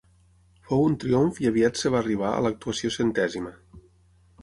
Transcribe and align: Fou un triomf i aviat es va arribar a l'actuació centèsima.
Fou 0.69 0.85
un 0.91 0.95
triomf 1.03 1.37
i 1.45 1.49
aviat 1.51 1.79
es 1.81 1.87
va 1.93 2.01
arribar 2.01 2.33
a 2.39 2.43
l'actuació 2.49 2.93
centèsima. 3.01 3.57